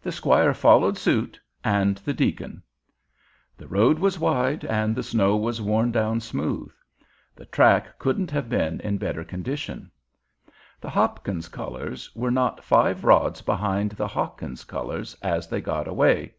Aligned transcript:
The 0.00 0.12
squire 0.12 0.54
followed 0.54 0.96
suit 0.96 1.40
and 1.64 1.96
the 1.98 2.14
deacon. 2.14 2.62
The 3.56 3.66
road 3.66 3.98
was 3.98 4.16
wide 4.16 4.64
and 4.64 4.94
the 4.94 5.02
snow 5.02 5.36
was 5.36 5.60
worn 5.60 5.90
down 5.90 6.20
smooth. 6.20 6.70
The 7.34 7.46
track 7.46 7.98
couldn't 7.98 8.30
have 8.30 8.48
been 8.48 8.78
in 8.82 8.96
better 8.96 9.24
condition. 9.24 9.90
The 10.80 10.90
Hopkins 10.90 11.48
colors 11.48 12.14
were 12.14 12.30
not 12.30 12.62
five 12.62 13.02
rods 13.02 13.42
behind 13.42 13.90
the 13.90 14.06
Hawkins 14.06 14.62
colors 14.62 15.16
as 15.20 15.48
they 15.48 15.60
got 15.60 15.88
away. 15.88 16.36